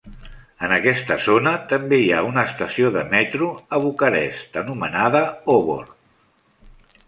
[0.67, 5.25] En aquesta zona també hi ha una estació de metro a Bucarest anomenada
[5.59, 5.89] Obor.